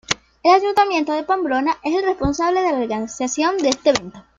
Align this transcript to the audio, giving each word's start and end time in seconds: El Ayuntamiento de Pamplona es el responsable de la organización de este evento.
El 0.41 0.53
Ayuntamiento 0.55 1.13
de 1.13 1.21
Pamplona 1.21 1.77
es 1.83 1.95
el 1.95 2.03
responsable 2.03 2.61
de 2.61 2.71
la 2.71 2.79
organización 2.79 3.57
de 3.59 3.69
este 3.69 3.91
evento. 3.91 4.25